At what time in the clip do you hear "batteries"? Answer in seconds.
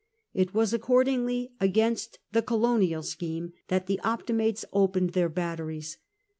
5.29-5.99